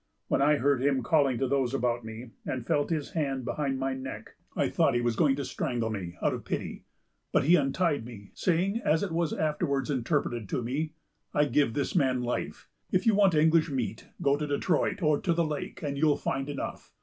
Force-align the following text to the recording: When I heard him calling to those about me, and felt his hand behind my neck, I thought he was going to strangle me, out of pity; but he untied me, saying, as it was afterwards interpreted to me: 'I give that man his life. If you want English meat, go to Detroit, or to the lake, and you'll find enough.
When 0.29 0.41
I 0.41 0.55
heard 0.57 0.81
him 0.81 1.03
calling 1.03 1.37
to 1.37 1.47
those 1.47 1.75
about 1.75 2.03
me, 2.03 2.31
and 2.43 2.65
felt 2.65 2.89
his 2.89 3.11
hand 3.11 3.45
behind 3.45 3.77
my 3.77 3.93
neck, 3.93 4.31
I 4.55 4.67
thought 4.67 4.95
he 4.95 5.01
was 5.01 5.15
going 5.15 5.35
to 5.35 5.45
strangle 5.45 5.91
me, 5.91 6.17
out 6.23 6.33
of 6.33 6.43
pity; 6.43 6.85
but 7.31 7.43
he 7.43 7.53
untied 7.55 8.03
me, 8.03 8.31
saying, 8.33 8.81
as 8.83 9.03
it 9.03 9.11
was 9.11 9.31
afterwards 9.31 9.91
interpreted 9.91 10.49
to 10.49 10.63
me: 10.63 10.93
'I 11.35 11.45
give 11.49 11.73
that 11.75 11.95
man 11.95 12.15
his 12.15 12.25
life. 12.25 12.67
If 12.91 13.05
you 13.05 13.13
want 13.13 13.35
English 13.35 13.69
meat, 13.69 14.07
go 14.23 14.35
to 14.37 14.47
Detroit, 14.47 15.03
or 15.03 15.19
to 15.21 15.33
the 15.33 15.45
lake, 15.45 15.83
and 15.83 15.99
you'll 15.99 16.17
find 16.17 16.49
enough. 16.49 16.91